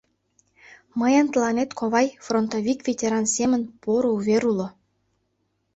Мыйын 0.99 1.25
тыланет, 1.33 1.69
ковай, 1.79 2.07
фронтовик-ветеран 2.25 3.25
семын, 3.35 3.61
поро 3.81 4.09
увер 4.17 4.43
уло. 4.51 4.67